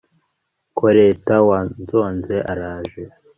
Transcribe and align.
koleta 0.77 1.35
wanzonze 1.47 2.35
araje 2.51 3.01